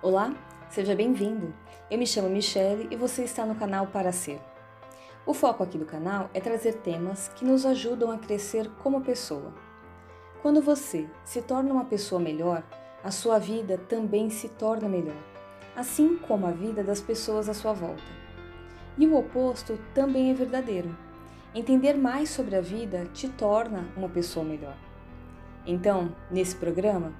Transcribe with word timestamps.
Olá, 0.00 0.32
seja 0.70 0.94
bem-vindo. 0.94 1.52
Eu 1.90 1.98
me 1.98 2.06
chamo 2.06 2.28
Michele 2.28 2.86
e 2.88 2.94
você 2.94 3.24
está 3.24 3.44
no 3.44 3.56
canal 3.56 3.88
Para 3.88 4.12
Ser. 4.12 4.40
O 5.26 5.34
foco 5.34 5.64
aqui 5.64 5.76
do 5.76 5.84
canal 5.84 6.30
é 6.32 6.38
trazer 6.40 6.74
temas 6.74 7.26
que 7.34 7.44
nos 7.44 7.66
ajudam 7.66 8.12
a 8.12 8.16
crescer 8.16 8.70
como 8.80 9.00
pessoa. 9.00 9.52
Quando 10.40 10.62
você 10.62 11.10
se 11.24 11.42
torna 11.42 11.72
uma 11.72 11.84
pessoa 11.84 12.20
melhor, 12.20 12.62
a 13.02 13.10
sua 13.10 13.40
vida 13.40 13.76
também 13.76 14.30
se 14.30 14.48
torna 14.50 14.88
melhor, 14.88 15.20
assim 15.74 16.16
como 16.16 16.46
a 16.46 16.52
vida 16.52 16.84
das 16.84 17.00
pessoas 17.00 17.48
à 17.48 17.52
sua 17.52 17.72
volta. 17.72 18.04
E 18.96 19.04
o 19.04 19.16
oposto 19.16 19.80
também 19.92 20.30
é 20.30 20.34
verdadeiro. 20.34 20.96
Entender 21.52 21.94
mais 21.94 22.30
sobre 22.30 22.54
a 22.54 22.60
vida 22.60 23.06
te 23.12 23.28
torna 23.28 23.88
uma 23.96 24.08
pessoa 24.08 24.44
melhor. 24.44 24.76
Então, 25.66 26.14
nesse 26.30 26.54
programa, 26.54 27.12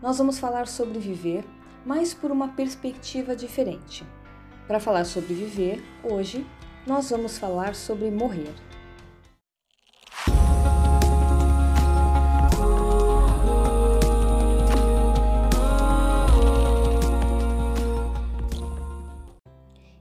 nós 0.00 0.16
vamos 0.16 0.38
falar 0.38 0.68
sobre 0.68 1.00
viver 1.00 1.44
mas 1.84 2.14
por 2.14 2.30
uma 2.30 2.48
perspectiva 2.48 3.34
diferente. 3.34 4.04
Para 4.66 4.80
falar 4.80 5.04
sobre 5.04 5.34
viver, 5.34 5.82
hoje 6.02 6.46
nós 6.86 7.10
vamos 7.10 7.38
falar 7.38 7.74
sobre 7.74 8.10
morrer. 8.10 8.54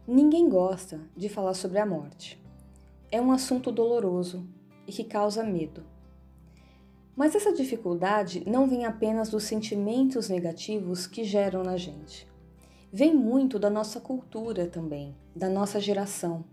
Ninguém 0.08 0.50
gosta 0.50 1.00
de 1.16 1.30
falar 1.30 1.54
sobre 1.54 1.80
a 1.80 1.86
morte. 1.86 2.42
É 3.12 3.22
um 3.22 3.32
assunto 3.32 3.72
doloroso 3.72 4.48
e 4.88 4.92
que 4.92 5.04
causa 5.04 5.44
medo. 5.44 5.84
Mas 7.20 7.36
essa 7.36 7.52
dificuldade 7.52 8.46
não 8.48 8.66
vem 8.66 8.86
apenas 8.86 9.28
dos 9.28 9.44
sentimentos 9.44 10.30
negativos 10.30 11.06
que 11.06 11.26
geram 11.26 11.64
na 11.64 11.76
gente. 11.76 12.26
Vem 12.94 13.14
muito 13.14 13.60
da 13.60 13.70
nossa 13.70 14.00
cultura 14.00 14.66
também, 14.68 15.14
da 15.36 15.50
nossa 15.50 15.82
geração. 15.82 16.46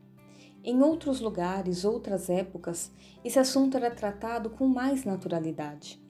Em 0.65 0.83
outros 0.83 1.21
lugares, 1.21 1.85
outras 1.85 2.29
épocas, 2.29 2.91
esse 3.25 3.39
assunto 3.39 3.77
era 3.77 3.93
tratado 3.93 4.51
com 4.51 4.67
mais 4.67 5.05
naturalidade. 5.05 6.03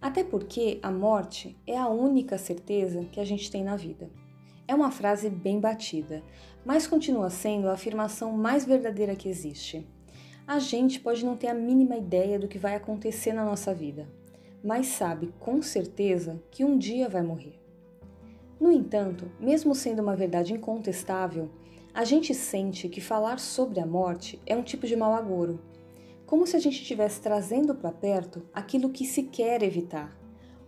Até 0.00 0.24
porque 0.24 0.80
a 0.82 0.90
morte 0.90 1.54
é 1.66 1.76
a 1.76 1.86
única 1.86 2.38
certeza 2.38 3.04
que 3.12 3.20
a 3.20 3.26
gente 3.26 3.50
tem 3.50 3.62
na 3.62 3.76
vida. 3.76 4.10
É 4.66 4.74
uma 4.74 4.90
frase 4.90 5.28
bem 5.28 5.60
batida, 5.60 6.22
mas 6.64 6.86
continua 6.86 7.28
sendo 7.28 7.68
a 7.68 7.74
afirmação 7.74 8.32
mais 8.32 8.64
verdadeira 8.64 9.14
que 9.14 9.28
existe. 9.28 9.86
A 10.48 10.60
gente 10.60 11.00
pode 11.00 11.24
não 11.24 11.36
ter 11.36 11.48
a 11.48 11.54
mínima 11.54 11.96
ideia 11.96 12.38
do 12.38 12.46
que 12.46 12.56
vai 12.56 12.76
acontecer 12.76 13.32
na 13.32 13.44
nossa 13.44 13.74
vida, 13.74 14.08
mas 14.62 14.86
sabe 14.86 15.34
com 15.40 15.60
certeza 15.60 16.40
que 16.52 16.64
um 16.64 16.78
dia 16.78 17.08
vai 17.08 17.20
morrer. 17.20 17.58
No 18.60 18.70
entanto, 18.70 19.28
mesmo 19.40 19.74
sendo 19.74 20.02
uma 20.02 20.14
verdade 20.14 20.52
incontestável, 20.52 21.50
a 21.92 22.04
gente 22.04 22.32
sente 22.32 22.88
que 22.88 23.00
falar 23.00 23.40
sobre 23.40 23.80
a 23.80 23.86
morte 23.86 24.40
é 24.46 24.54
um 24.54 24.62
tipo 24.62 24.86
de 24.86 24.94
mau 24.94 25.14
agouro, 25.14 25.60
como 26.24 26.46
se 26.46 26.54
a 26.54 26.60
gente 26.60 26.80
estivesse 26.80 27.20
trazendo 27.20 27.74
para 27.74 27.90
perto 27.90 28.40
aquilo 28.54 28.90
que 28.90 29.04
se 29.04 29.24
quer 29.24 29.64
evitar, 29.64 30.16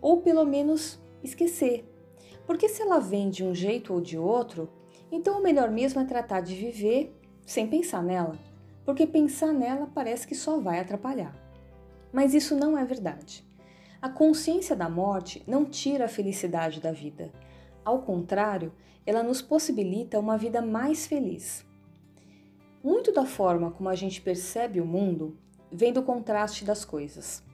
ou 0.01 0.23
pelo 0.23 0.45
menos 0.45 1.01
esquecer. 1.23 1.89
Porque 2.45 2.69
se 2.69 2.83
ela 2.83 2.99
vem 2.99 3.31
de 3.31 3.45
um 3.45 3.55
jeito 3.55 3.95
ou 3.95 4.01
de 4.01 4.19
outro, 4.19 4.69
então 5.13 5.39
o 5.39 5.43
melhor 5.43 5.71
mesmo 5.71 6.01
é 6.01 6.05
tratar 6.05 6.41
de 6.41 6.57
viver 6.57 7.15
sem 7.47 7.69
pensar 7.69 8.03
nela 8.03 8.48
porque 8.89 9.07
pensar 9.07 9.53
nela 9.53 9.87
parece 9.95 10.27
que 10.27 10.35
só 10.35 10.59
vai 10.59 10.81
atrapalhar. 10.81 11.37
Mas 12.11 12.33
isso 12.33 12.57
não 12.57 12.79
é 12.79 12.87
verdade. 12.87 13.47
A 14.01 14.09
consciência 14.09 14.75
da 14.75 14.89
morte 14.89 15.45
não 15.47 15.67
tira 15.67 16.07
a 16.07 16.09
felicidade 16.09 16.81
da 16.81 16.91
vida. 16.91 17.31
Ao 17.85 18.01
contrário, 18.01 18.73
ela 19.05 19.23
nos 19.23 19.43
possibilita 19.43 20.19
uma 20.19 20.39
vida 20.39 20.63
mais 20.63 21.07
feliz. 21.07 21.67
Muito 22.83 23.13
da 23.13 23.27
forma 23.27 23.71
como 23.73 23.91
a 23.91 23.95
gente 23.95 24.23
percebe 24.23 24.81
o 24.81 24.87
mundo 24.87 25.37
vem 25.71 25.93
do 25.93 26.03
contraste 26.03 26.65
das 26.65 26.83
coisas. 26.83 27.45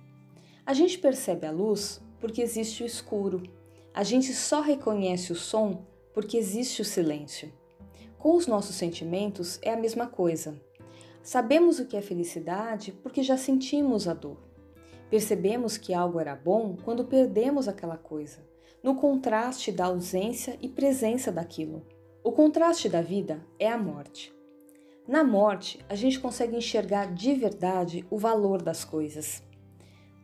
A 0.65 0.73
gente 0.73 0.99
percebe 0.99 1.49
a 1.49 1.51
luz 1.51 2.01
porque 2.21 2.43
existe 2.43 2.85
o 2.85 2.87
escuro. 2.87 3.43
A 3.93 4.05
gente 4.05 4.33
só 4.33 4.61
reconhece 4.61 5.33
o 5.33 5.35
som 5.35 5.85
porque 6.13 6.37
existe 6.37 6.81
o 6.81 6.85
silêncio. 6.85 7.53
Com 8.21 8.37
os 8.37 8.47
nossos 8.47 8.77
sentimentos 8.77 9.59
é 9.63 9.73
a 9.73 9.77
mesma 9.77 10.07
coisa. 10.07 10.63
Sabemos 11.25 11.79
o 11.79 11.87
que 11.87 11.97
é 11.97 12.03
felicidade 12.03 12.93
porque 13.03 13.23
já 13.23 13.39
sentimos 13.39 14.07
a 14.07 14.13
dor. 14.13 14.37
Percebemos 15.09 15.79
que 15.79 15.95
algo 15.95 16.21
era 16.21 16.37
bom 16.37 16.77
quando 16.85 17.07
perdemos 17.07 17.67
aquela 17.67 17.97
coisa, 17.97 18.47
no 18.83 18.95
contraste 18.95 19.73
da 19.73 19.87
ausência 19.87 20.59
e 20.61 20.69
presença 20.69 21.33
daquilo. 21.33 21.83
O 22.23 22.31
contraste 22.31 22.91
da 22.91 23.01
vida 23.01 23.43
é 23.59 23.67
a 23.73 23.79
morte. 23.79 24.35
Na 25.09 25.25
morte, 25.25 25.83
a 25.89 25.95
gente 25.95 26.21
consegue 26.21 26.59
enxergar 26.59 27.15
de 27.15 27.33
verdade 27.33 28.07
o 28.11 28.19
valor 28.19 28.61
das 28.61 28.85
coisas. 28.85 29.43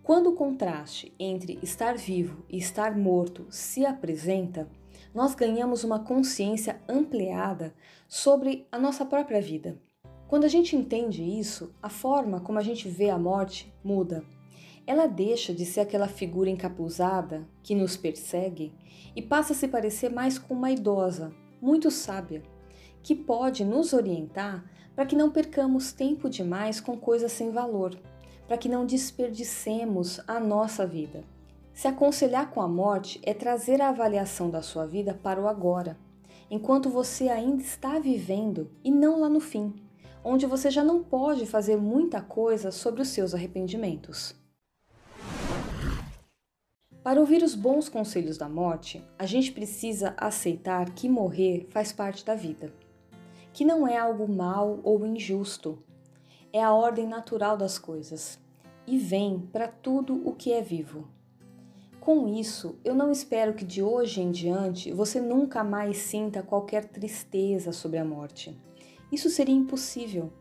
Quando 0.02 0.28
o 0.28 0.34
contraste 0.34 1.14
entre 1.18 1.58
estar 1.62 1.96
vivo 1.96 2.44
e 2.46 2.58
estar 2.58 2.94
morto 2.94 3.46
se 3.48 3.86
apresenta, 3.86 4.68
nós 5.14 5.34
ganhamos 5.34 5.82
uma 5.82 6.04
consciência 6.04 6.78
ampliada 6.86 7.74
sobre 8.06 8.66
a 8.70 8.78
nossa 8.78 9.06
própria 9.06 9.40
vida. 9.40 9.80
Quando 10.30 10.44
a 10.44 10.48
gente 10.48 10.76
entende 10.76 11.24
isso, 11.24 11.74
a 11.82 11.88
forma 11.88 12.38
como 12.38 12.56
a 12.56 12.62
gente 12.62 12.88
vê 12.88 13.10
a 13.10 13.18
morte 13.18 13.74
muda. 13.82 14.22
Ela 14.86 15.08
deixa 15.08 15.52
de 15.52 15.66
ser 15.66 15.80
aquela 15.80 16.06
figura 16.06 16.48
encapuzada 16.48 17.48
que 17.64 17.74
nos 17.74 17.96
persegue 17.96 18.72
e 19.16 19.20
passa 19.20 19.52
a 19.52 19.56
se 19.56 19.66
parecer 19.66 20.08
mais 20.08 20.38
com 20.38 20.54
uma 20.54 20.70
idosa, 20.70 21.32
muito 21.60 21.90
sábia, 21.90 22.44
que 23.02 23.12
pode 23.12 23.64
nos 23.64 23.92
orientar 23.92 24.64
para 24.94 25.04
que 25.04 25.16
não 25.16 25.32
percamos 25.32 25.90
tempo 25.90 26.30
demais 26.30 26.80
com 26.80 26.96
coisas 26.96 27.32
sem 27.32 27.50
valor, 27.50 27.98
para 28.46 28.56
que 28.56 28.68
não 28.68 28.86
desperdicemos 28.86 30.20
a 30.28 30.38
nossa 30.38 30.86
vida. 30.86 31.24
Se 31.74 31.88
aconselhar 31.88 32.52
com 32.52 32.62
a 32.62 32.68
morte 32.68 33.20
é 33.24 33.34
trazer 33.34 33.82
a 33.82 33.88
avaliação 33.88 34.48
da 34.48 34.62
sua 34.62 34.86
vida 34.86 35.12
para 35.12 35.42
o 35.42 35.48
agora, 35.48 35.98
enquanto 36.48 36.88
você 36.88 37.28
ainda 37.28 37.64
está 37.64 37.98
vivendo 37.98 38.70
e 38.84 38.92
não 38.92 39.18
lá 39.18 39.28
no 39.28 39.40
fim 39.40 39.74
onde 40.22 40.46
você 40.46 40.70
já 40.70 40.84
não 40.84 41.02
pode 41.02 41.46
fazer 41.46 41.76
muita 41.76 42.20
coisa 42.20 42.70
sobre 42.70 43.02
os 43.02 43.08
seus 43.08 43.34
arrependimentos. 43.34 44.34
Para 47.02 47.18
ouvir 47.18 47.42
os 47.42 47.54
bons 47.54 47.88
conselhos 47.88 48.36
da 48.36 48.48
morte, 48.48 49.02
a 49.18 49.24
gente 49.24 49.52
precisa 49.52 50.14
aceitar 50.18 50.90
que 50.90 51.08
morrer 51.08 51.66
faz 51.70 51.92
parte 51.92 52.24
da 52.24 52.34
vida, 52.34 52.72
que 53.54 53.64
não 53.64 53.88
é 53.88 53.96
algo 53.96 54.28
mal 54.28 54.80
ou 54.82 55.06
injusto, 55.06 55.78
é 56.52 56.62
a 56.62 56.72
ordem 56.72 57.06
natural 57.06 57.56
das 57.56 57.78
coisas 57.78 58.38
e 58.86 58.98
vem 58.98 59.38
para 59.52 59.68
tudo 59.68 60.20
o 60.28 60.34
que 60.34 60.52
é 60.52 60.60
vivo. 60.60 61.08
Com 62.00 62.28
isso, 62.28 62.78
eu 62.84 62.94
não 62.94 63.10
espero 63.10 63.54
que 63.54 63.64
de 63.64 63.82
hoje 63.82 64.20
em 64.20 64.30
diante 64.30 64.92
você 64.92 65.20
nunca 65.20 65.62
mais 65.62 65.98
sinta 65.98 66.42
qualquer 66.42 66.86
tristeza 66.86 67.72
sobre 67.72 67.98
a 67.98 68.04
morte. 68.04 68.58
Isso 69.10 69.28
seria 69.28 69.54
impossível. 69.54 70.32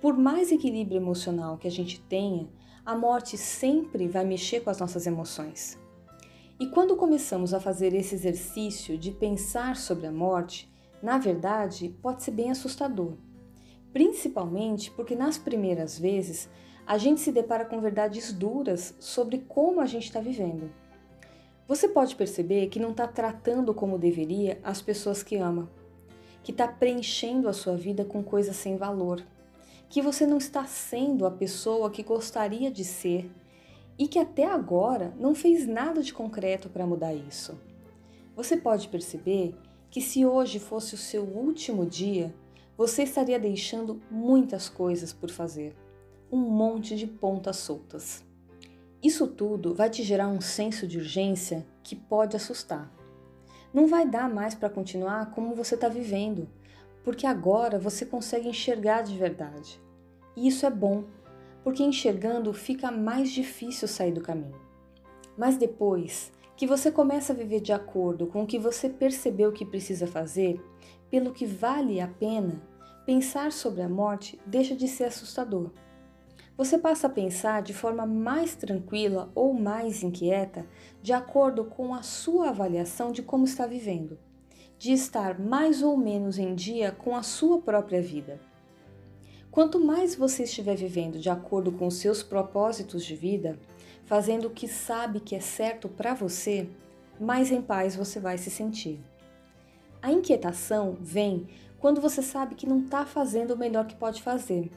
Por 0.00 0.16
mais 0.16 0.50
equilíbrio 0.50 0.96
emocional 0.96 1.56
que 1.56 1.68
a 1.68 1.70
gente 1.70 2.00
tenha, 2.02 2.48
a 2.84 2.96
morte 2.96 3.38
sempre 3.38 4.06
vai 4.08 4.24
mexer 4.24 4.60
com 4.60 4.70
as 4.70 4.78
nossas 4.78 5.06
emoções. 5.06 5.78
E 6.60 6.66
quando 6.66 6.96
começamos 6.96 7.54
a 7.54 7.60
fazer 7.60 7.94
esse 7.94 8.14
exercício 8.14 8.98
de 8.98 9.10
pensar 9.10 9.76
sobre 9.76 10.06
a 10.06 10.12
morte, 10.12 10.70
na 11.02 11.18
verdade 11.18 11.88
pode 12.02 12.22
ser 12.22 12.32
bem 12.32 12.50
assustador. 12.50 13.14
Principalmente 13.92 14.90
porque 14.90 15.14
nas 15.14 15.38
primeiras 15.38 15.98
vezes 15.98 16.48
a 16.86 16.98
gente 16.98 17.20
se 17.20 17.32
depara 17.32 17.64
com 17.64 17.80
verdades 17.80 18.32
duras 18.32 18.94
sobre 19.00 19.38
como 19.48 19.80
a 19.80 19.86
gente 19.86 20.04
está 20.04 20.20
vivendo. 20.20 20.70
Você 21.66 21.88
pode 21.88 22.14
perceber 22.14 22.66
que 22.66 22.78
não 22.78 22.90
está 22.90 23.08
tratando 23.08 23.72
como 23.72 23.98
deveria 23.98 24.60
as 24.62 24.82
pessoas 24.82 25.22
que 25.22 25.36
ama 25.36 25.70
que 26.44 26.52
está 26.52 26.68
preenchendo 26.68 27.48
a 27.48 27.54
sua 27.54 27.74
vida 27.74 28.04
com 28.04 28.22
coisas 28.22 28.54
sem 28.54 28.76
valor, 28.76 29.24
que 29.88 30.02
você 30.02 30.26
não 30.26 30.36
está 30.36 30.64
sendo 30.66 31.26
a 31.26 31.30
pessoa 31.30 31.90
que 31.90 32.02
gostaria 32.02 32.70
de 32.70 32.84
ser 32.84 33.30
e 33.98 34.06
que 34.06 34.18
até 34.18 34.44
agora 34.44 35.14
não 35.18 35.34
fez 35.34 35.66
nada 35.66 36.02
de 36.02 36.12
concreto 36.12 36.68
para 36.68 36.86
mudar 36.86 37.14
isso. 37.14 37.58
Você 38.36 38.58
pode 38.58 38.88
perceber 38.88 39.56
que 39.90 40.02
se 40.02 40.26
hoje 40.26 40.58
fosse 40.58 40.94
o 40.94 40.98
seu 40.98 41.22
último 41.22 41.86
dia, 41.86 42.34
você 42.76 43.04
estaria 43.04 43.38
deixando 43.38 44.02
muitas 44.10 44.68
coisas 44.68 45.12
por 45.12 45.30
fazer, 45.30 45.74
um 46.30 46.40
monte 46.40 46.94
de 46.96 47.06
pontas 47.06 47.56
soltas. 47.56 48.22
Isso 49.02 49.26
tudo 49.28 49.74
vai 49.74 49.88
te 49.88 50.02
gerar 50.02 50.28
um 50.28 50.40
senso 50.40 50.86
de 50.86 50.98
urgência 50.98 51.64
que 51.82 51.94
pode 51.94 52.36
assustar. 52.36 52.92
Não 53.74 53.88
vai 53.88 54.08
dar 54.08 54.32
mais 54.32 54.54
para 54.54 54.70
continuar 54.70 55.32
como 55.32 55.56
você 55.56 55.74
está 55.74 55.88
vivendo, 55.88 56.48
porque 57.02 57.26
agora 57.26 57.76
você 57.76 58.06
consegue 58.06 58.48
enxergar 58.48 59.02
de 59.02 59.18
verdade. 59.18 59.82
E 60.36 60.46
isso 60.46 60.64
é 60.64 60.70
bom, 60.70 61.02
porque 61.64 61.82
enxergando 61.82 62.52
fica 62.52 62.92
mais 62.92 63.32
difícil 63.32 63.88
sair 63.88 64.12
do 64.12 64.20
caminho. 64.20 64.54
Mas 65.36 65.56
depois, 65.56 66.30
que 66.56 66.68
você 66.68 66.88
começa 66.88 67.32
a 67.32 67.36
viver 67.36 67.60
de 67.60 67.72
acordo 67.72 68.28
com 68.28 68.44
o 68.44 68.46
que 68.46 68.60
você 68.60 68.88
percebeu 68.88 69.50
que 69.50 69.66
precisa 69.66 70.06
fazer, 70.06 70.62
pelo 71.10 71.32
que 71.32 71.44
vale 71.44 72.00
a 72.00 72.06
pena, 72.06 72.62
pensar 73.04 73.50
sobre 73.50 73.82
a 73.82 73.88
morte 73.88 74.40
deixa 74.46 74.76
de 74.76 74.86
ser 74.86 75.04
assustador. 75.04 75.70
Você 76.56 76.78
passa 76.78 77.08
a 77.08 77.10
pensar 77.10 77.62
de 77.62 77.74
forma 77.74 78.06
mais 78.06 78.54
tranquila 78.54 79.28
ou 79.34 79.52
mais 79.52 80.04
inquieta, 80.04 80.64
de 81.02 81.12
acordo 81.12 81.64
com 81.64 81.92
a 81.92 82.02
sua 82.02 82.50
avaliação 82.50 83.10
de 83.10 83.22
como 83.22 83.44
está 83.44 83.66
vivendo, 83.66 84.16
de 84.78 84.92
estar 84.92 85.40
mais 85.40 85.82
ou 85.82 85.96
menos 85.96 86.38
em 86.38 86.54
dia 86.54 86.92
com 86.92 87.16
a 87.16 87.24
sua 87.24 87.60
própria 87.60 88.00
vida. 88.00 88.40
Quanto 89.50 89.84
mais 89.84 90.14
você 90.14 90.44
estiver 90.44 90.76
vivendo 90.76 91.18
de 91.18 91.28
acordo 91.28 91.72
com 91.72 91.88
os 91.88 91.96
seus 91.96 92.22
propósitos 92.22 93.04
de 93.04 93.16
vida, 93.16 93.58
fazendo 94.04 94.46
o 94.46 94.50
que 94.50 94.68
sabe 94.68 95.18
que 95.18 95.34
é 95.34 95.40
certo 95.40 95.88
para 95.88 96.14
você, 96.14 96.68
mais 97.20 97.50
em 97.50 97.60
paz 97.60 97.96
você 97.96 98.20
vai 98.20 98.38
se 98.38 98.50
sentir. 98.50 99.00
A 100.00 100.12
inquietação 100.12 100.96
vem 101.00 101.48
quando 101.80 102.00
você 102.00 102.22
sabe 102.22 102.54
que 102.54 102.66
não 102.66 102.78
está 102.78 103.04
fazendo 103.04 103.54
o 103.54 103.58
melhor 103.58 103.86
que 103.86 103.96
pode 103.96 104.22
fazer 104.22 104.70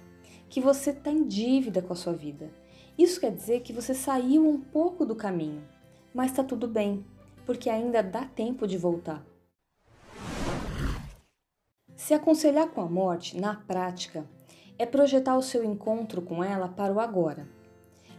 que 0.49 0.61
você 0.61 0.91
está 0.91 1.11
em 1.11 1.27
dívida 1.27 1.81
com 1.81 1.93
a 1.93 1.95
sua 1.95 2.13
vida. 2.13 2.49
Isso 2.97 3.19
quer 3.19 3.31
dizer 3.31 3.61
que 3.61 3.73
você 3.73 3.93
saiu 3.93 4.47
um 4.47 4.59
pouco 4.59 5.05
do 5.05 5.15
caminho, 5.15 5.63
mas 6.13 6.31
está 6.31 6.43
tudo 6.43 6.67
bem, 6.67 7.05
porque 7.45 7.69
ainda 7.69 8.01
dá 8.01 8.25
tempo 8.25 8.65
de 8.65 8.77
voltar. 8.77 9.23
Se 11.95 12.13
aconselhar 12.13 12.69
com 12.69 12.81
a 12.81 12.89
morte, 12.89 13.39
na 13.39 13.55
prática, 13.55 14.25
é 14.79 14.85
projetar 14.85 15.37
o 15.37 15.43
seu 15.43 15.63
encontro 15.63 16.21
com 16.21 16.43
ela 16.43 16.67
para 16.67 16.93
o 16.93 16.99
agora. 16.99 17.47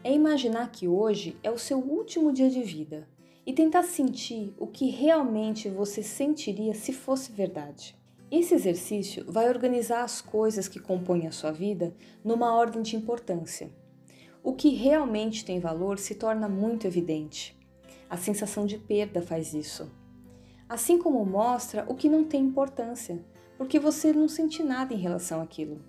É 0.05 0.13
imaginar 0.13 0.71
que 0.71 0.87
hoje 0.87 1.37
é 1.43 1.51
o 1.51 1.59
seu 1.59 1.79
último 1.79 2.33
dia 2.33 2.51
de 2.51 2.63
vida 2.63 3.09
e 3.45 3.53
tentar 3.53 3.83
sentir 3.83 4.55
o 4.59 4.67
que 4.67 4.91
realmente 4.91 5.69
você 5.69 6.03
sentiria 6.03 6.75
se 6.75 6.93
fosse 6.93 7.33
verdade. 7.33 7.98
Esse 8.31 8.55
exercício 8.55 9.25
vai 9.27 9.49
organizar 9.49 10.05
as 10.05 10.21
coisas 10.21 10.69
que 10.69 10.79
compõem 10.79 11.27
a 11.27 11.33
sua 11.33 11.51
vida 11.51 11.95
numa 12.23 12.55
ordem 12.55 12.83
de 12.83 12.95
importância. 12.95 13.71
O 14.43 14.53
que 14.53 14.69
realmente 14.69 15.47
tem 15.47 15.59
valor 15.59 15.99
se 15.99 16.15
torna 16.15 16.47
muito 16.47 16.87
evidente. 16.87 17.59
A 18.09 18.19
sensação 18.19 18.67
de 18.67 18.77
perda 18.77 19.23
faz 19.23 19.55
isso. 19.55 19.91
Assim 20.69 20.99
como 20.99 21.25
mostra 21.25 21.87
o 21.89 21.95
que 21.95 22.07
não 22.07 22.23
tem 22.23 22.45
importância, 22.45 23.25
porque 23.57 23.79
você 23.79 24.13
não 24.13 24.29
sente 24.29 24.63
nada 24.63 24.93
em 24.93 24.99
relação 24.99 25.41
àquilo. 25.41 25.81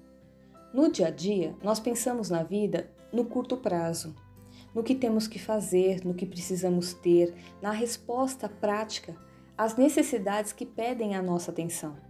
No 0.74 0.90
dia 0.90 1.08
a 1.08 1.12
dia, 1.12 1.54
nós 1.62 1.78
pensamos 1.78 2.30
na 2.30 2.42
vida 2.42 2.90
no 3.12 3.26
curto 3.26 3.58
prazo, 3.58 4.16
no 4.74 4.82
que 4.82 4.96
temos 4.96 5.28
que 5.28 5.40
fazer, 5.40 6.06
no 6.06 6.14
que 6.14 6.26
precisamos 6.26 6.94
ter, 6.94 7.34
na 7.62 7.72
resposta 7.72 8.48
prática 8.48 9.14
às 9.58 9.76
necessidades 9.76 10.54
que 10.54 10.66
pedem 10.66 11.18
a 11.18 11.22
nossa 11.22 11.52
atenção 11.52 12.08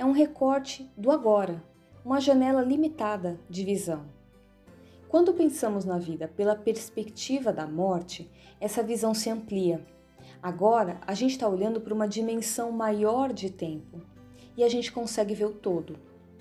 é 0.00 0.04
um 0.06 0.12
recorte 0.12 0.90
do 0.96 1.10
agora, 1.10 1.62
uma 2.02 2.22
janela 2.22 2.62
limitada 2.62 3.38
de 3.50 3.62
visão. 3.62 4.06
Quando 5.10 5.34
pensamos 5.34 5.84
na 5.84 5.98
vida 5.98 6.26
pela 6.26 6.56
perspectiva 6.56 7.52
da 7.52 7.66
morte, 7.66 8.30
essa 8.58 8.82
visão 8.82 9.12
se 9.12 9.28
amplia. 9.28 9.84
Agora 10.42 10.98
a 11.06 11.12
gente 11.12 11.32
está 11.32 11.46
olhando 11.46 11.82
para 11.82 11.92
uma 11.92 12.08
dimensão 12.08 12.72
maior 12.72 13.30
de 13.30 13.50
tempo 13.50 14.00
e 14.56 14.64
a 14.64 14.70
gente 14.70 14.90
consegue 14.90 15.34
ver 15.34 15.44
o 15.44 15.52
todo. 15.52 15.98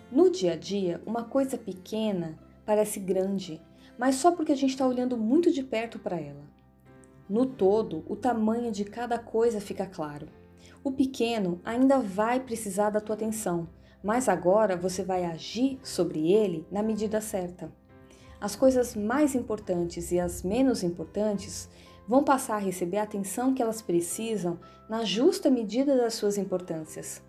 No 0.10 0.30
dia 0.30 0.54
a 0.54 0.56
dia, 0.56 1.02
uma 1.06 1.26
coisa 1.26 1.58
pequena 1.58 2.40
parece 2.66 2.98
grande, 2.98 3.62
mas 3.98 4.16
só 4.16 4.32
porque 4.32 4.54
a 4.54 4.56
gente 4.56 4.70
está 4.70 4.88
olhando 4.88 5.18
muito 5.18 5.52
de 5.52 5.64
perto 5.64 6.00
para 6.00 6.18
ela. 6.18 6.46
No 7.28 7.46
todo, 7.46 8.06
o 8.08 8.16
tamanho 8.16 8.72
de 8.72 8.86
cada 8.86 9.20
coisa 9.20 9.60
fica 9.60 9.86
claro. 9.86 10.30
O 10.84 10.92
pequeno 10.92 11.60
ainda 11.66 12.00
vai 12.00 12.40
precisar 12.40 12.90
da 12.90 13.02
tua 13.02 13.16
atenção, 13.16 13.68
mas 14.02 14.30
agora 14.30 14.78
você 14.78 15.04
vai 15.04 15.26
agir 15.26 15.78
sobre 15.84 16.31
ele 16.31 16.66
na 16.72 16.81
medida 16.81 17.20
certa. 17.20 17.72
As 18.40 18.56
coisas 18.56 18.96
mais 18.96 19.36
importantes 19.36 20.12
e 20.12 20.20
as 20.20 20.42
menos 20.42 20.81
importantes 20.81 21.70
vão 22.08 22.24
passar 22.24 22.56
a 22.56 22.60
receber 22.60 22.98
a 22.98 23.04
atenção 23.04 23.54
que 23.54 23.62
elas 23.62 23.81
precisam 23.81 24.58
na 24.90 25.04
justa 25.04 25.50
medida 25.50 25.98
das 25.98 26.14
suas 26.14 26.38
importâncias. 26.38 27.22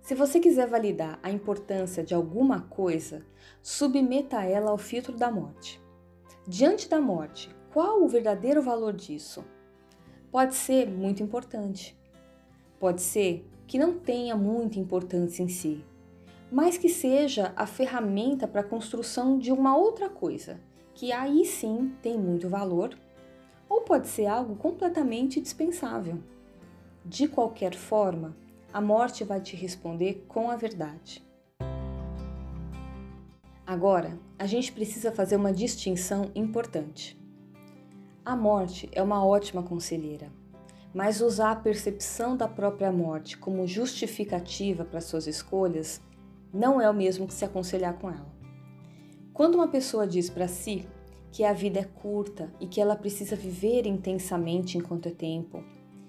Se 0.00 0.14
você 0.14 0.38
quiser 0.38 0.68
validar 0.68 1.18
a 1.22 1.30
importância 1.30 2.04
de 2.04 2.14
alguma 2.14 2.60
coisa, 2.60 3.24
submeta 3.60 4.44
ela 4.44 4.70
ao 4.70 4.78
filtro 4.78 5.16
da 5.16 5.30
morte. 5.30 5.82
Diante 6.46 6.88
da 6.88 7.00
morte, 7.00 7.54
qual 7.72 8.02
o 8.02 8.08
verdadeiro 8.08 8.62
valor 8.62 8.92
disso? 8.92 9.44
Pode 10.30 10.54
ser 10.54 10.88
muito 10.88 11.22
importante, 11.22 11.98
Pode 12.84 13.00
ser 13.00 13.50
que 13.66 13.78
não 13.78 13.98
tenha 13.98 14.36
muita 14.36 14.78
importância 14.78 15.42
em 15.42 15.48
si, 15.48 15.82
mas 16.52 16.76
que 16.76 16.90
seja 16.90 17.50
a 17.56 17.66
ferramenta 17.66 18.46
para 18.46 18.60
a 18.60 18.68
construção 18.68 19.38
de 19.38 19.50
uma 19.50 19.74
outra 19.74 20.10
coisa, 20.10 20.60
que 20.92 21.10
aí 21.10 21.46
sim 21.46 21.94
tem 22.02 22.18
muito 22.18 22.46
valor, 22.46 22.94
ou 23.70 23.80
pode 23.80 24.06
ser 24.08 24.26
algo 24.26 24.54
completamente 24.56 25.40
dispensável. 25.40 26.18
De 27.02 27.26
qualquer 27.26 27.74
forma, 27.74 28.36
a 28.70 28.82
morte 28.82 29.24
vai 29.24 29.40
te 29.40 29.56
responder 29.56 30.22
com 30.28 30.50
a 30.50 30.56
verdade. 30.56 31.26
Agora, 33.66 34.18
a 34.38 34.44
gente 34.44 34.70
precisa 34.70 35.10
fazer 35.10 35.36
uma 35.36 35.54
distinção 35.54 36.30
importante. 36.34 37.18
A 38.22 38.36
morte 38.36 38.90
é 38.92 39.02
uma 39.02 39.24
ótima 39.24 39.62
conselheira 39.62 40.43
mas 40.94 41.20
usar 41.20 41.50
a 41.50 41.56
percepção 41.56 42.36
da 42.36 42.46
própria 42.46 42.92
morte 42.92 43.36
como 43.36 43.66
justificativa 43.66 44.84
para 44.84 45.00
suas 45.00 45.26
escolhas 45.26 46.00
não 46.52 46.80
é 46.80 46.88
o 46.88 46.94
mesmo 46.94 47.26
que 47.26 47.34
se 47.34 47.44
aconselhar 47.44 47.98
com 47.98 48.08
ela. 48.08 48.32
Quando 49.32 49.56
uma 49.56 49.66
pessoa 49.66 50.06
diz 50.06 50.30
para 50.30 50.46
si 50.46 50.86
que 51.32 51.42
a 51.42 51.52
vida 51.52 51.80
é 51.80 51.84
curta 51.84 52.48
e 52.60 52.68
que 52.68 52.80
ela 52.80 52.94
precisa 52.94 53.34
viver 53.34 53.86
intensamente 53.86 54.78
enquanto 54.78 55.08
é 55.08 55.10
tempo, 55.10 55.64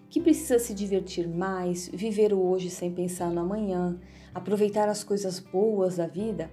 que 0.08 0.22
precisa 0.22 0.60
se 0.60 0.72
divertir 0.72 1.28
mais, 1.28 1.90
viver 1.90 2.32
o 2.32 2.40
hoje 2.40 2.70
sem 2.70 2.94
pensar 2.94 3.32
no 3.32 3.42
amanhã, 3.42 4.00
aproveitar 4.36 4.88
as 4.88 5.04
coisas 5.04 5.40
boas 5.40 5.98
da 5.98 6.06
vida, 6.06 6.52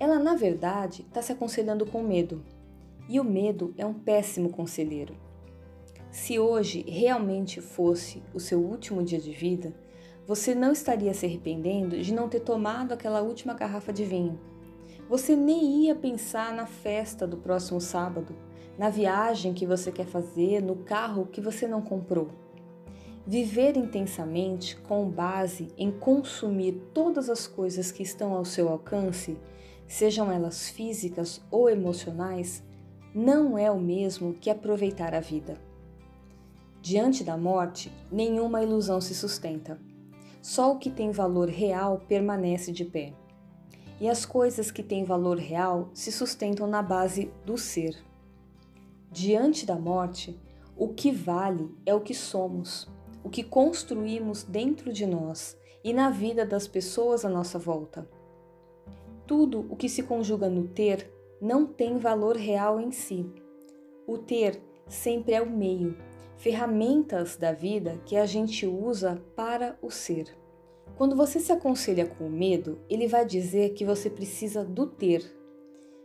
ela 0.00 0.18
na 0.18 0.34
verdade 0.34 1.02
está 1.02 1.20
se 1.20 1.32
aconselhando 1.32 1.84
com 1.84 2.02
medo. 2.02 2.42
E 3.08 3.20
o 3.20 3.24
medo 3.24 3.74
é 3.76 3.84
um 3.84 3.92
péssimo 3.92 4.48
conselheiro. 4.48 5.14
Se 6.12 6.38
hoje 6.38 6.84
realmente 6.86 7.62
fosse 7.62 8.22
o 8.34 8.38
seu 8.38 8.60
último 8.60 9.02
dia 9.02 9.18
de 9.18 9.32
vida, 9.32 9.72
você 10.26 10.54
não 10.54 10.70
estaria 10.70 11.14
se 11.14 11.24
arrependendo 11.24 11.98
de 11.98 12.12
não 12.12 12.28
ter 12.28 12.40
tomado 12.40 12.92
aquela 12.92 13.22
última 13.22 13.54
garrafa 13.54 13.94
de 13.94 14.04
vinho. 14.04 14.38
Você 15.08 15.34
nem 15.34 15.86
ia 15.86 15.94
pensar 15.94 16.52
na 16.52 16.66
festa 16.66 17.26
do 17.26 17.38
próximo 17.38 17.80
sábado, 17.80 18.36
na 18.76 18.90
viagem 18.90 19.54
que 19.54 19.64
você 19.64 19.90
quer 19.90 20.04
fazer, 20.04 20.62
no 20.62 20.76
carro 20.76 21.24
que 21.32 21.40
você 21.40 21.66
não 21.66 21.80
comprou. 21.80 22.28
Viver 23.26 23.74
intensamente 23.78 24.76
com 24.76 25.08
base 25.08 25.68
em 25.78 25.90
consumir 25.90 26.72
todas 26.92 27.30
as 27.30 27.46
coisas 27.46 27.90
que 27.90 28.02
estão 28.02 28.34
ao 28.34 28.44
seu 28.44 28.68
alcance, 28.68 29.38
sejam 29.88 30.30
elas 30.30 30.68
físicas 30.68 31.40
ou 31.50 31.70
emocionais, 31.70 32.62
não 33.14 33.56
é 33.56 33.70
o 33.70 33.80
mesmo 33.80 34.34
que 34.34 34.50
aproveitar 34.50 35.14
a 35.14 35.20
vida. 35.20 35.71
Diante 36.82 37.22
da 37.22 37.36
morte, 37.36 37.92
nenhuma 38.10 38.60
ilusão 38.60 39.00
se 39.00 39.14
sustenta. 39.14 39.80
Só 40.42 40.72
o 40.72 40.78
que 40.80 40.90
tem 40.90 41.12
valor 41.12 41.48
real 41.48 42.02
permanece 42.08 42.72
de 42.72 42.84
pé. 42.84 43.12
E 44.00 44.08
as 44.08 44.26
coisas 44.26 44.72
que 44.72 44.82
têm 44.82 45.04
valor 45.04 45.38
real 45.38 45.90
se 45.94 46.10
sustentam 46.10 46.66
na 46.66 46.82
base 46.82 47.30
do 47.46 47.56
ser. 47.56 47.96
Diante 49.12 49.64
da 49.64 49.76
morte, 49.76 50.36
o 50.76 50.88
que 50.88 51.12
vale 51.12 51.72
é 51.86 51.94
o 51.94 52.00
que 52.00 52.14
somos, 52.14 52.88
o 53.22 53.30
que 53.30 53.44
construímos 53.44 54.42
dentro 54.42 54.92
de 54.92 55.06
nós 55.06 55.56
e 55.84 55.92
na 55.92 56.10
vida 56.10 56.44
das 56.44 56.66
pessoas 56.66 57.24
à 57.24 57.28
nossa 57.28 57.60
volta. 57.60 58.10
Tudo 59.24 59.68
o 59.70 59.76
que 59.76 59.88
se 59.88 60.02
conjuga 60.02 60.48
no 60.48 60.66
ter 60.66 61.08
não 61.40 61.64
tem 61.64 61.96
valor 61.96 62.36
real 62.36 62.80
em 62.80 62.90
si. 62.90 63.24
O 64.04 64.18
ter 64.18 64.60
sempre 64.88 65.34
é 65.34 65.40
o 65.40 65.48
meio 65.48 65.96
ferramentas 66.36 67.36
da 67.36 67.52
vida 67.52 68.00
que 68.04 68.16
a 68.16 68.26
gente 68.26 68.66
usa 68.66 69.22
para 69.36 69.78
o 69.80 69.90
ser. 69.90 70.36
Quando 70.96 71.16
você 71.16 71.40
se 71.40 71.52
aconselha 71.52 72.06
com 72.06 72.26
o 72.26 72.30
medo, 72.30 72.78
ele 72.88 73.06
vai 73.06 73.24
dizer 73.24 73.74
que 73.74 73.84
você 73.84 74.10
precisa 74.10 74.64
do 74.64 74.86
ter. 74.86 75.24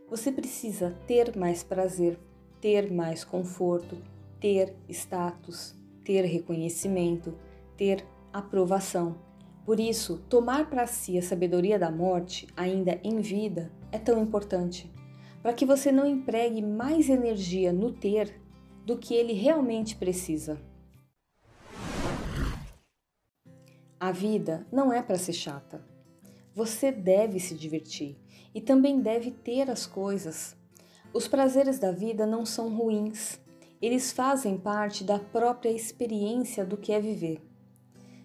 Você 0.08 0.32
precisa 0.32 0.96
ter 1.06 1.36
mais 1.36 1.62
prazer, 1.62 2.18
ter 2.60 2.90
mais 2.90 3.24
conforto, 3.24 3.98
ter 4.40 4.74
status, 4.88 5.74
ter 6.04 6.22
reconhecimento, 6.24 7.34
ter 7.76 8.04
aprovação. 8.32 9.16
Por 9.64 9.78
isso, 9.78 10.24
tomar 10.28 10.70
para 10.70 10.86
si 10.86 11.18
a 11.18 11.22
sabedoria 11.22 11.78
da 11.78 11.90
morte, 11.90 12.46
ainda 12.56 12.98
em 13.04 13.20
vida, 13.20 13.70
é 13.92 13.98
tão 13.98 14.22
importante, 14.22 14.90
para 15.42 15.52
que 15.52 15.66
você 15.66 15.92
não 15.92 16.06
empregue 16.06 16.62
mais 16.62 17.10
energia 17.10 17.72
no 17.72 17.92
ter 17.92 18.40
do 18.88 18.96
que 18.96 19.12
ele 19.12 19.34
realmente 19.34 19.94
precisa. 19.96 20.58
A 24.00 24.10
vida 24.10 24.66
não 24.72 24.90
é 24.90 25.02
para 25.02 25.18
ser 25.18 25.34
chata. 25.34 25.84
Você 26.54 26.90
deve 26.90 27.38
se 27.38 27.54
divertir 27.54 28.16
e 28.54 28.62
também 28.62 28.98
deve 28.98 29.30
ter 29.30 29.70
as 29.70 29.86
coisas. 29.86 30.56
Os 31.12 31.28
prazeres 31.28 31.78
da 31.78 31.92
vida 31.92 32.26
não 32.26 32.46
são 32.46 32.74
ruins, 32.74 33.38
eles 33.82 34.10
fazem 34.10 34.56
parte 34.56 35.04
da 35.04 35.18
própria 35.18 35.68
experiência 35.68 36.64
do 36.64 36.78
que 36.78 36.90
é 36.90 36.98
viver. 36.98 37.42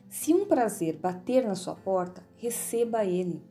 Se 0.09 0.33
um 0.33 0.45
prazer 0.45 0.95
bater 0.95 1.45
na 1.45 1.55
sua 1.55 1.75
porta, 1.75 2.23
receba 2.37 3.03
ele. 3.03 3.43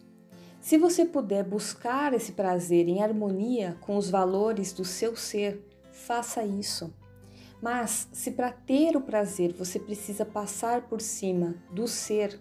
Se 0.63 0.79
você 0.79 1.05
puder 1.05 1.45
buscar 1.45 2.15
esse 2.15 2.33
prazer 2.33 2.89
em 2.89 3.03
harmonia 3.03 3.77
com 3.83 3.99
os 3.99 4.09
valores 4.09 4.73
do 4.73 4.83
seu 4.83 5.15
ser, 5.15 5.63
faça 5.93 6.43
isso. 6.43 7.02
Mas 7.63 8.09
se 8.13 8.33
para 8.33 8.51
ter 8.51 8.97
o 8.97 9.01
prazer 9.01 9.53
você 9.53 9.79
precisa 9.79 10.25
passar 10.25 10.89
por 10.89 11.01
cima 11.01 11.55
do 11.71 11.87
ser, 11.87 12.41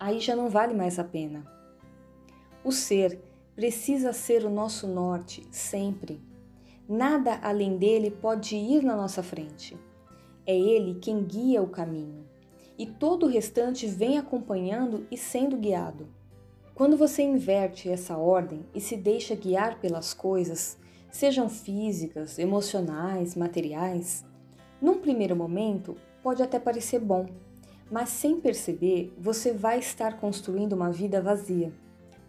aí 0.00 0.18
já 0.18 0.34
não 0.34 0.48
vale 0.48 0.72
mais 0.72 0.98
a 0.98 1.04
pena. 1.04 1.44
O 2.64 2.72
ser 2.72 3.20
precisa 3.54 4.14
ser 4.14 4.42
o 4.46 4.50
nosso 4.50 4.86
norte 4.86 5.46
sempre. 5.50 6.18
Nada 6.88 7.38
além 7.42 7.76
dele 7.76 8.10
pode 8.10 8.56
ir 8.56 8.82
na 8.82 8.96
nossa 8.96 9.22
frente. 9.22 9.76
É 10.46 10.58
ele 10.58 10.94
quem 10.94 11.22
guia 11.22 11.62
o 11.62 11.68
caminho 11.68 12.24
e 12.78 12.86
todo 12.86 13.26
o 13.26 13.28
restante 13.28 13.86
vem 13.86 14.16
acompanhando 14.16 15.06
e 15.10 15.16
sendo 15.16 15.58
guiado. 15.58 16.08
Quando 16.74 16.96
você 16.96 17.22
inverte 17.22 17.88
essa 17.88 18.16
ordem 18.16 18.64
e 18.74 18.80
se 18.80 18.96
deixa 18.96 19.34
guiar 19.34 19.78
pelas 19.78 20.12
coisas, 20.12 20.76
sejam 21.10 21.48
físicas, 21.48 22.38
emocionais, 22.38 23.36
materiais, 23.36 24.24
num 24.84 24.98
primeiro 24.98 25.34
momento 25.34 25.96
pode 26.22 26.42
até 26.42 26.58
parecer 26.58 26.98
bom, 26.98 27.26
mas 27.90 28.10
sem 28.10 28.38
perceber 28.38 29.14
você 29.16 29.50
vai 29.50 29.78
estar 29.78 30.20
construindo 30.20 30.74
uma 30.74 30.90
vida 30.90 31.22
vazia. 31.22 31.72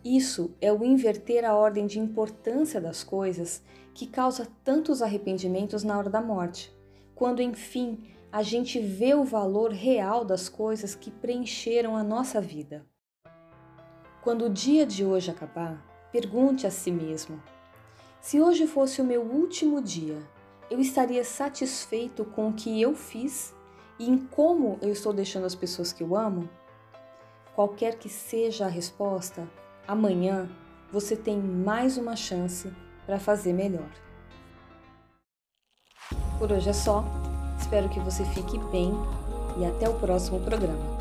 Isso 0.06 0.56
é 0.62 0.72
o 0.72 0.86
inverter 0.86 1.44
a 1.44 1.54
ordem 1.54 1.86
de 1.86 2.00
importância 2.00 2.80
das 2.80 3.04
coisas 3.04 3.62
que 3.94 4.08
causa 4.08 4.48
tantos 4.64 5.02
arrependimentos 5.02 5.84
na 5.84 5.98
hora 5.98 6.10
da 6.10 6.22
morte, 6.22 6.74
quando 7.14 7.42
enfim 7.42 8.00
a 8.32 8.42
gente 8.42 8.80
vê 8.80 9.14
o 9.14 9.26
valor 9.26 9.74
real 9.74 10.24
das 10.24 10.48
coisas 10.48 10.96
que 10.96 11.12
preencheram 11.12 11.98
a 11.98 12.06
nossa 12.06 12.40
vida. 12.40 12.86
Quando 14.24 14.46
o 14.46 14.50
dia 14.50 14.86
de 14.86 15.04
hoje 15.04 15.30
acabar, 15.30 15.86
pergunte 16.10 16.66
a 16.66 16.72
si 16.72 16.90
mesmo: 16.90 17.38
se 18.22 18.40
hoje 18.40 18.66
fosse 18.66 19.02
o 19.02 19.06
meu 19.06 19.24
último 19.24 19.82
dia, 19.82 20.18
eu 20.70 20.80
estaria 20.80 21.24
satisfeito 21.24 22.26
com 22.26 22.50
o 22.50 22.54
que 22.54 22.82
eu 22.82 22.96
fiz 22.96 23.54
e 24.00 24.10
em 24.10 24.18
como 24.18 24.78
eu 24.82 24.92
estou 24.92 25.14
deixando 25.14 25.46
as 25.46 25.56
pessoas 25.56 25.94
que 25.94 26.04
eu 26.04 26.16
amo? 26.16 26.50
Qualquer 27.56 27.96
que 27.96 28.10
seja 28.10 28.66
a 28.66 28.70
resposta, 28.70 29.48
amanhã 29.88 30.50
você 30.92 31.16
tem 31.16 31.40
mais 31.40 31.98
uma 31.98 32.16
chance 32.16 32.72
para 33.06 33.20
fazer 33.20 33.54
melhor. 33.54 33.90
Por 36.38 36.52
hoje 36.52 36.70
é 36.70 36.74
só. 36.74 37.04
Espero 37.60 37.90
que 37.90 38.00
você 38.00 38.26
fique 38.26 38.58
bem 38.72 38.92
e 39.58 39.66
até 39.66 39.90
o 39.90 40.00
próximo 40.00 40.40
programa. 40.42 40.95